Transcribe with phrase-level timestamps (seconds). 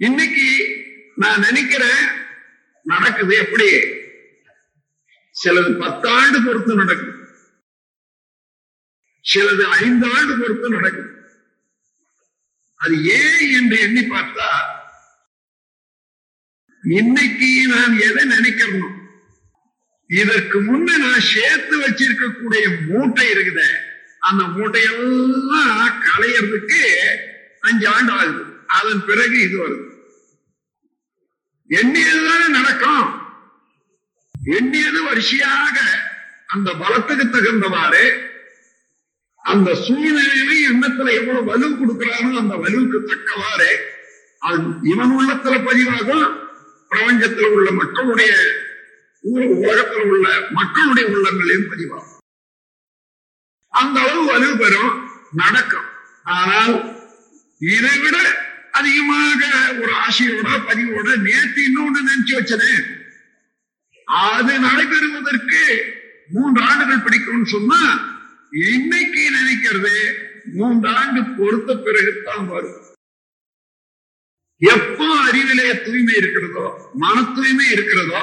[0.00, 0.48] இன்னைக்கு
[1.16, 2.02] நான் நினைக்கிறேன்
[2.84, 3.68] நடக்குது எப்படி?
[5.36, 7.14] சிலது பத்தாண்டு பொறுத்து நடக்குது
[9.24, 11.10] சிலது ஐந்து ஆண்டு பொறுத்து நடக்குது
[12.80, 14.48] அது ஏன் என்று எண்ணி பார்த்தா
[16.84, 18.96] இன்னைக்கு நான் எதை நினைக்கிறனும்
[20.10, 23.68] இதற்கு முன்ன நான் சேர்த்து வச்சிருக்கக்கூடிய மூட்டை இருக்குதே
[24.18, 26.80] அந்த மூட்டையெல்லாம் களையறதுக்கு
[27.60, 28.42] அஞ்சு ஆண்டு ஆகுது.
[28.66, 29.84] அதன் பிறகு இது வருது.
[31.70, 33.06] எண்ணியதுதானே நடக்கும்.
[34.56, 35.76] எண்ணியது வரிசையாக
[36.46, 38.04] அந்த பலத்துக்கு தகுந்தவாறு
[39.44, 43.70] அந்த சூழ்நிலையில எண்ணத்துல எவ்வளவு வலு கொடுக்கிறாரோ அந்த வலுவுக்கு தக்கவாறு
[44.38, 46.26] அது இவன் உள்ளத்துல பதிவாகும்
[46.90, 48.32] பிரபஞ்சத்தில் உள்ள மக்களுடைய
[49.24, 52.14] உலகத்தில் உள்ள மக்களுடைய உள்ளங்களையும் பதிவாகும்.
[53.72, 54.92] அந்த அளவு வலு பெறும்
[55.32, 55.88] நடக்கும்.
[56.24, 56.74] ஆனால்
[57.60, 58.16] இதை விட
[58.78, 59.42] அதிகமாக
[59.80, 62.72] ஒரு ஆசையோட பதிவோட நேற்று இன்னொன்று நினைச்சு வச்சனே.
[64.08, 65.62] அது நடைபெறுவதற்கு
[66.34, 67.80] மூன்று ஆண்டுகள் பிடிக்கும்னு சொன்னா
[68.72, 69.94] இன்னைக்கு நினைக்கிறது
[70.58, 72.84] மூன்று ஆண்டு பொறுத்த பிறகுதான் வரும்.
[74.60, 76.66] எப்போ அறிவிலே தூய்மை இருக்கிறதோ
[77.02, 78.22] மன தூய்மை இருக்கிறதோ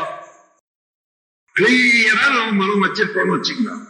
[1.56, 3.84] கிளியரா நம்ம மனம் வச்சிருக்கோம்னு வச்சுக்கலாம்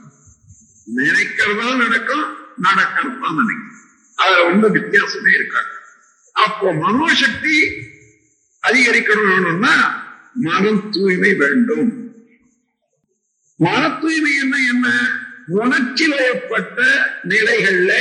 [0.99, 2.25] நினைக்கிறதா நடக்கும்
[2.65, 3.79] நடக்கிறதா நினைக்கும்.
[4.17, 5.71] அதுல ரொம்ப வித்தியாசமே இருக்காது.
[6.35, 7.57] அப்போ மனோசக்தி
[8.63, 9.75] அதிகரிக்கணும்னா
[10.33, 11.91] மனம் தூய்மை வேண்டும்.
[13.59, 14.87] மன தூய்மை என்ன என்ன?
[15.47, 16.79] உணர்ச்சி வயப்பட்ட
[17.23, 17.91] நிலைகள்ல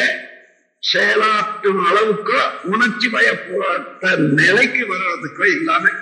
[0.82, 5.92] செயலாற்றும் அளவுக்கு உணர்ச்சி வயப்பட்ட நிலைக்கு வர்றதுக்கோ இல்லாம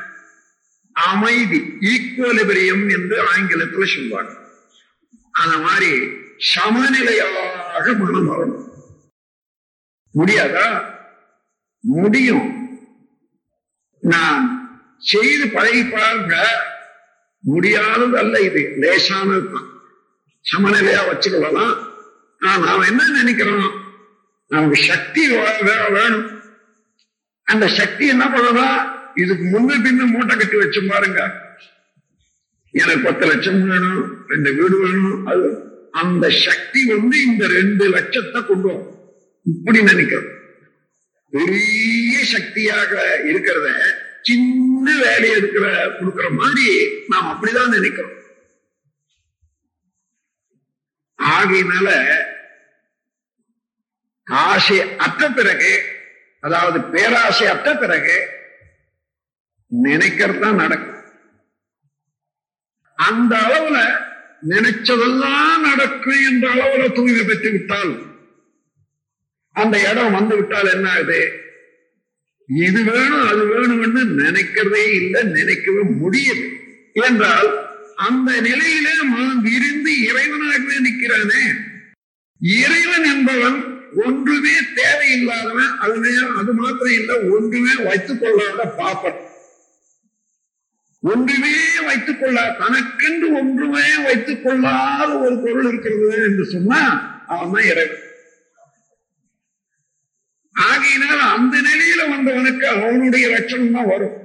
[0.97, 4.33] அமைதி ஈக்குவலிபிரியம் என்று ஆங்கிலத்துல சொல்வாங்க
[5.35, 5.91] அந்த மாதிரி
[6.55, 8.69] சமநிலையாக மனம் வரணும்
[10.15, 10.67] முடியாதா?
[11.83, 12.61] முடியும்.
[14.01, 14.43] நான்
[14.99, 16.47] செய்து பழகி பாருங்க
[17.41, 18.75] முடியாதது அல்ல இது.
[18.79, 19.69] லேசானது தான்.
[20.53, 21.75] சமநிலையா வச்சுக்கொள்ளலாம்.
[22.41, 23.71] ஆனா நாம் என்ன நினைக்கிறோம்?
[24.47, 25.29] நமக்கு சக்தி
[25.93, 26.41] வேணும்.
[27.45, 28.91] அந்த சக்தி என்ன பண்ணதா?
[29.15, 31.51] இதுக்கு முன்ன பின்ன மூட்டை கட்டி வச்சு பாருங்க.
[32.71, 38.67] எனக்கு பத்து லட்சம் வேணும் ரெண்டு வீடு வேணும் அது அந்த சக்தி வந்து இந்த ரெண்டு லட்சத்தை கொண்டு
[38.67, 38.95] வரும்.
[39.45, 40.41] இப்படி நினைக்கிறோம்.
[41.33, 43.69] பெரிய சக்தியாக இருக்கிறத
[44.23, 45.67] சின்ன வேலை இருக்கிற
[45.99, 46.67] கொடுக்கிற மாதிரி
[47.09, 48.19] நாம் அப்படிதான் நினைக்கிறோம்.
[51.19, 51.89] ஆகையினால
[54.27, 55.73] ஆசை அற்ற பிறகு
[56.41, 58.17] அதாவது பேராசை அற்ற பிறகு
[59.85, 60.89] நினைக்கிறது தான் நடக்கும்.
[62.99, 63.79] அந்த அளவுல
[64.49, 67.93] நினைச்சதெல்லாம் நடக்கும் என்ற அளவுல தூய்மை பெற்று விட்டால்
[69.57, 71.21] அந்த இடம் வந்து விட்டால் என்ன ஆகுது?
[72.49, 76.45] இது வேணும் அது வேணும்னு நினைக்கிறதே இல்லை நினைக்கவே முடியுது
[76.93, 77.51] என்றால்
[77.97, 81.45] அந்த நிலையிலே மனம் விரிந்து இறைவனாகவே நிற்கிறானே.
[82.41, 83.59] இறைவன் என்பவன்
[84.05, 89.21] ஒன்றுமே தேவையில்லாதவன் அதுவே அது மாத்திரம் இல்லை ஒன்றுமே வைத்துக் கொள்ளாத பாப்பன்.
[91.03, 91.55] ஒன்றுமே
[91.87, 96.81] வைத்துக் கொள்ளா தனக்கென்று ஒன்றுமே வைத்துக் கொள்ளாத ஒரு பொருள் இருக்கிறது என்று சொன்னா
[97.27, 98.03] அவன் தான் இறைவன்.
[100.57, 104.17] ஆகையினால் அந்த நிலையில வந்தவனுக்கு அவனுடைய லட்சணம் தான் வரும்.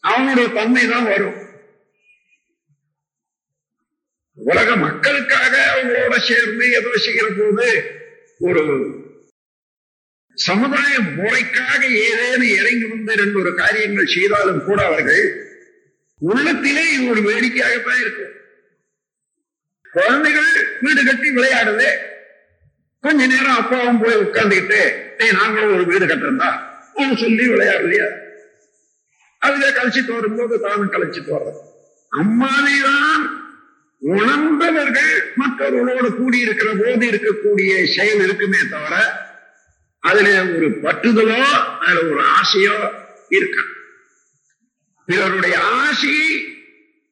[0.00, 1.36] அவனுடைய தன்மை தான் வரும்.
[4.38, 7.68] உலக மக்களுக்காக அவங்களோட சேர்ந்து ஏதோ செய்கிற போது
[8.38, 8.62] ஒரு
[10.36, 15.22] சமுதாய முறைக்காக ஏதேனும் இறங்கி வந்து ரெண்டு ஒரு காரியங்கள் செய்தாலும் கூட அவர்கள்
[16.20, 18.32] உள்ளத்திலே இது ஒரு வேடிக்கையாகத்தான் இருக்கும்.
[19.94, 20.50] குழந்தைகள்
[20.80, 21.88] வீடு கட்டி விளையாடுது.
[23.04, 24.80] கொஞ்ச நேரம் அப்பாவும் போய் உட்கார்ந்துக்கிட்டு
[25.18, 26.50] நீ நாங்களும் ஒரு வீடு கட்டிருந்தா
[26.96, 28.08] அவன் சொல்லி விளையாடலையா
[29.42, 31.60] அதுல கழிச்சிட்டு வரும்போது தானும் கழிச்சிட்டு வர்றது.
[32.12, 33.24] அம்மாவைதான்
[34.02, 38.94] உணர்ந்தவர்கள் மற்றவர்களோடு கூடி இருக்கிற போது இருக்கக்கூடிய செயல் இருக்குமே தவிர
[40.02, 40.26] அதுல
[40.56, 41.38] ஒரு பற்றுதலோ
[41.80, 42.74] அதுல ஒரு ஆசையோ
[43.30, 43.58] இருக்க?
[45.08, 46.28] பிறருடைய ஆசையை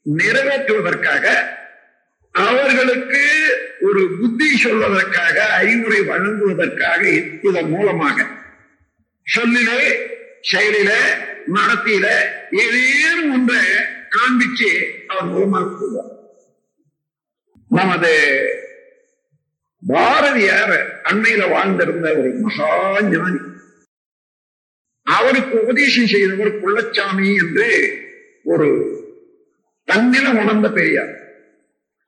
[0.07, 1.25] நிறைவேற்றுவதற்காக
[2.35, 3.23] அவர்களுக்கு
[3.81, 7.09] ஒரு புத்தி சொல்வதற்காக அறிவுரை வழங்குவதற்காக
[7.43, 8.27] இதன் மூலமாக.
[9.23, 9.83] சொல்லிலே
[10.53, 10.93] செயலில
[11.55, 12.07] நடத்தியில
[12.51, 13.57] ஏதேனும் ஒன்றை
[14.11, 14.71] காண்பிச்சு
[15.07, 16.13] அவர் மூலமாக சொல்வார்
[17.69, 18.13] நமது
[19.87, 23.39] பாரதியார் அண்மையில வாழ்ந்திருந்த ஒரு மகா ஞானி.
[25.03, 27.69] அவருக்கு உபதேசம் செய்தவர் குள்ளச்சாமி என்று
[28.45, 28.69] ஒரு
[29.85, 31.24] தன்னில உணர்ந்த பெரியார்.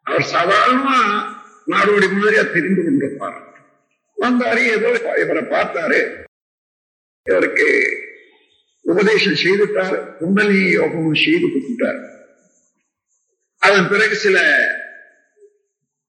[0.06, 0.96] அவர் சாதாரணமா
[1.66, 3.38] நாடோடி மாதிரியா தெரிந்து கொண்டிருப்பார்
[4.18, 4.60] வந்தாரு.
[4.74, 4.90] ஏதோ
[5.22, 6.00] இவரை பார்த்தாரு.
[7.26, 7.68] இவருக்கு
[8.84, 11.98] உபதேசம் செய்துட்டார் குண்டலி யோகமும் செய்து கொடுத்துட்டார்.
[13.62, 14.36] அதன் பிறகு சில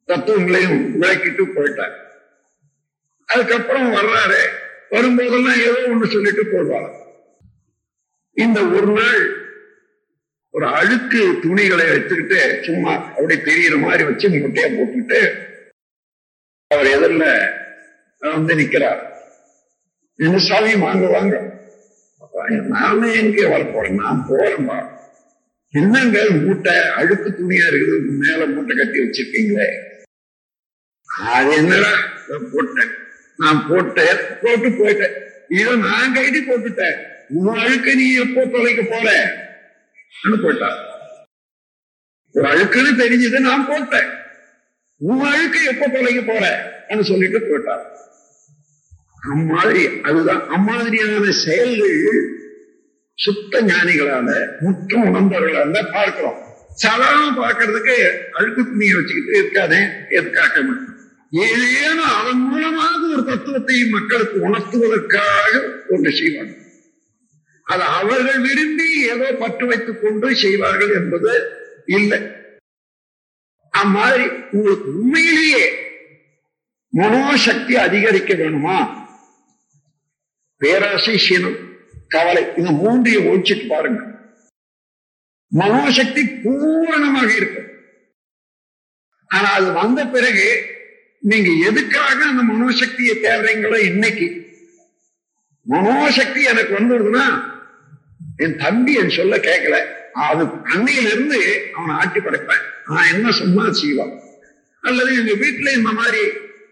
[0.09, 1.95] தத்துவங்களையும் விளக்கிட்டு போயிட்டார்.
[3.29, 4.41] அதுக்கப்புறம் வர்றாரு.
[4.91, 6.91] வரும்போதெல்லாம் ஏதோ ஒண்ணு சொல்லிட்டு போடுவார்
[8.37, 9.21] இந்த ஒரு நாள்
[10.57, 15.19] ஒரு அழுக்கு துணிகளை வச்சுக்கிட்டு சும்மா அப்படி தெரியுற மாதிரி வச்சு முட்டையை போட்டுட்டு
[16.71, 17.27] அவர் எதிரில்
[18.21, 19.01] வந்து நிற்கிறார்
[20.19, 21.35] என்ன சாமி வாங்க வாங்க.
[22.71, 24.77] நானே எங்க வரப்போறேன் நான் போறேன்பா
[25.73, 29.67] என்னங்க மூட்டை அழுக்கு துணியா இருக்குது மேல மூட்டை கட்டி வச்சிருக்கீங்களே?
[31.31, 31.93] அது என்னடா
[32.29, 32.91] நான் போட்டேன்.
[33.39, 35.15] நான் போட்டேன் போட்டு போயிட்டேன்.
[35.49, 36.97] இதை நான் கைடி போட்டுட்டேன்.
[37.37, 39.07] உன் அழுக்க நீ எப்போ தொலைக்க போற?
[40.13, 40.79] போட்டார்.
[42.35, 44.09] ஒரு அழுக்குன்னு தெரிஞ்சது நான் போட்டேன்.
[45.01, 46.43] உன் அழுக்கு எப்போ தொலைக்க போற
[47.03, 47.85] சொல்லிட்டு போயிட்டார்
[49.33, 52.19] அம்மாதிரி அதுதான் அம்மாதிரியான செயல்கள்
[53.17, 56.37] சுத்த ஞானிகளால முற்றும் உணர்ந்தவர்களால பார்க்கிறோம்.
[56.75, 57.95] சாதாரண பார்க்கறதுக்கு
[58.31, 59.79] அழுக்கு துணியை வச்சுக்கிட்டு இருக்காதே
[60.09, 60.53] எதுக்காக?
[61.45, 65.51] ஏதேனும் அதன் மூலமாக ஒரு தத்துவத்தை மக்களுக்கு உணர்த்துவதற்காக
[65.89, 66.53] ஒன்று செய்வாங்க
[67.67, 71.33] அது அவர்கள் விரும்பி ஏதோ பற்று வைத்துக் கொண்டு செய்வார்கள் என்பது
[71.85, 72.19] இல்லை.
[73.69, 75.65] அம்மாதிரி உங்களுக்கு உண்மையிலேயே
[76.93, 78.77] மனோசக்தி அதிகரிக்க வேணுமா?
[80.61, 81.57] பேராசை சீனம்
[82.07, 84.01] கவலை இந்த மூன்றையும் ஒழிச்சிட்டு பாருங்க.
[85.51, 87.69] மனோசக்தி பூரணமாக இருக்கும்.
[89.31, 90.47] ஆனா அது வந்த பிறகு
[91.19, 94.27] நீங்க எதுக்காக அந்த மனோசக்தியை தேவைங்களோ இன்னைக்கு?
[95.65, 97.25] மனோசக்தி எனக்கு வந்துடுதுன்னா
[98.37, 102.63] என் தம்பி என் சொல்ல கேட்கல அது அன்னையிலிருந்து அவனை ஆட்டி படைப்பேன்.
[102.87, 104.19] நான் என்ன சொன்னா செய்வான்.
[104.81, 106.17] அல்லது எங்க வீட்டுல இந்த மாதிரி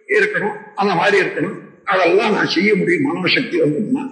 [0.08, 1.60] இருக்கணும் அந்த மாதிரி இருக்கணும்.
[1.84, 3.02] அதெல்லாம் நான் செய்ய முடியும்.
[3.02, 4.10] மனோசக்தி வந்ததுன்னா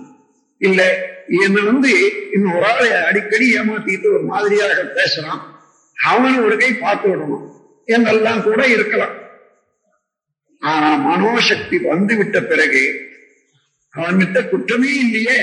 [0.57, 5.41] இல்ல என்ன வந்து இன்னும் ஒரு ஆளை அடிக்கடி ஏமாத்திட்டு ஒரு மாதிரியாக பேசுறான்.
[6.03, 7.51] அவன் ஒரு கை பார்த்து விடணும்.
[7.85, 9.15] என்றெல்லாம் கூட இருக்கலாம்.
[10.59, 13.11] ஆனா மனோசக்தி வந்து விட்ட பிறகு
[13.89, 15.41] அவன் அவன்கிட்ட குற்றமே இல்லையே.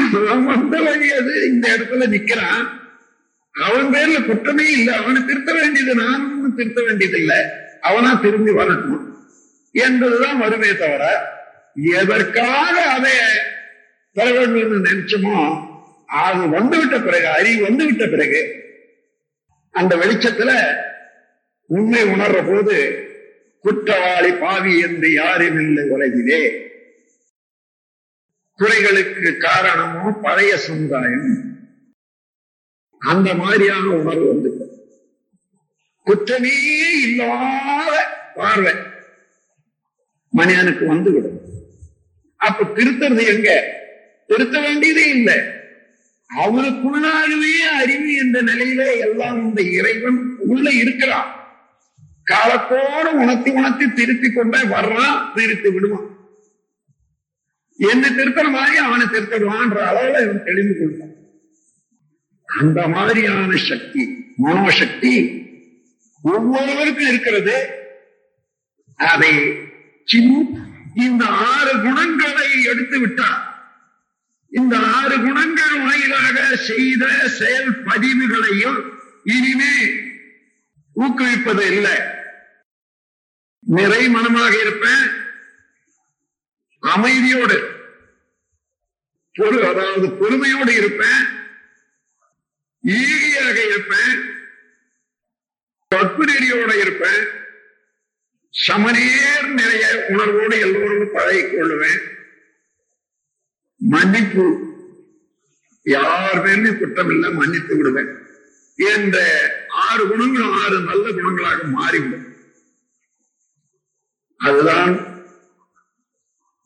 [0.00, 2.64] அவன் வந்த வழி அது இந்த இடத்துல நிக்கிறான்.
[3.54, 4.94] அவன் பேர்ல குற்றமே இல்லை.
[4.94, 7.40] அவனை திருத்த வேண்டியது நானும் திருத்த வேண்டியது இல்லை
[7.80, 9.02] அவனா திரும்பி வரட்டும்
[9.74, 11.04] என்பதுதான் வருமே தவிர
[11.92, 13.14] எதற்காக அதை
[14.16, 15.38] தர வேண்டும் நினைச்சோமோ
[16.06, 18.42] அது வந்துவிட்ட பிறகு அறிவு வந்துவிட்ட பிறகு
[19.74, 20.50] அந்த வெளிச்சத்துல
[21.70, 22.76] உண்மை உணர்ற போது
[23.64, 26.40] குற்றவாளி பாவி என்று யாரும் இல்லை உலகிலே.
[28.58, 31.52] குறைகளுக்கு காரணமோ பழைய சமுதாயம்
[32.98, 34.68] அந்த மாதிரியான உணர்வு வந்து
[36.04, 38.72] குற்றமே இல்லாத பார்வை
[40.30, 41.40] மனிதனுக்கு வந்துவிடும்.
[42.36, 43.78] அப்ப திருத்துறது எங்க?
[44.26, 45.38] திருத்த வேண்டியதே இல்லை.
[46.36, 51.48] அவருக்குள்ளாகவே அறிவு என்ற நிலையில எல்லாம் இந்த இறைவன் உள்ள இருக்கிறான்.
[52.24, 56.13] காலத்தோடு உணர்த்தி உணர்த்தி திருத்தி கொண்டே வர்றான் திருத்தி விடுவான்.
[57.76, 61.12] என்ன திருத்தற மாதிரி அவனை திருத்திடுவான்ற அளவுல இவன் தெளிந்து கொள்வான்.
[62.60, 65.42] அந்த மாதிரியான சக்தி மனோசக்தி
[66.22, 67.82] ஒவ்வொருவருக்கும் இருக்கிறது.
[68.94, 69.56] அதை
[70.94, 73.68] இந்த ஆறு குணங்களை எடுத்து விட்டார்.
[74.50, 78.92] இந்த ஆறு குணங்கள் வாயிலாக செய்த செயல் பதிவுகளையும்
[79.24, 79.90] இனிமே
[80.96, 81.98] ஊக்குவிப்பது இல்லை.
[83.60, 85.23] நிறை மனமாக இருப்பேன்.
[86.84, 87.72] அமைதியோடு.
[89.38, 91.24] பொறு அதாவது பொறுமையோடு இருப்பேன்.
[92.82, 94.32] ஈகியாக இருப்பேன்.
[95.94, 97.26] தற்புநெறியோடு இருப்பேன்.
[98.50, 102.00] சமநேர் நிறைய உணர்வோடு எல்லோரும் பழகிக் கொள்ளுவேன்
[103.76, 104.72] மன்னிப்பு
[105.82, 108.18] யார் மேலும் குற்றம் இல்லை மன்னித்து விடுவேன்.
[108.76, 109.16] என்ற
[109.68, 112.36] ஆறு குணங்களும் ஆறு நல்ல குணங்களாக மாறிவிடும்.
[114.36, 115.13] அதுதான்